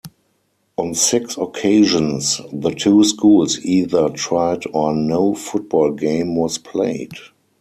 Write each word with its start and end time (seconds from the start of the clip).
On 0.79 0.95
six 0.95 1.37
occasions, 1.37 2.41
the 2.51 2.71
two 2.71 3.03
schools 3.03 3.59
either 3.59 4.09
tied 4.09 4.63
or 4.73 4.95
no 4.95 5.35
football 5.35 5.91
game 5.91 6.35
was 6.35 6.57
played. 6.57 7.11